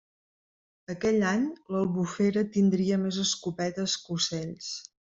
[0.93, 1.43] Aquell any
[1.75, 4.77] l'Albufera tindria més escopetes que ocells.